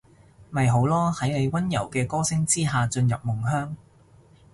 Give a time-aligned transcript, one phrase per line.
[0.49, 3.75] 咪好囉，喺你溫柔嘅歌聲之下進入夢鄉